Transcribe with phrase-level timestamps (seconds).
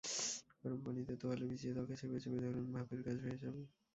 [0.61, 3.61] গরম পানিতে তোয়ালে ভিজিয়ে ত্বকে চেপে চেপে ধরুন, ভাপের কাজ হয়ে যাবে।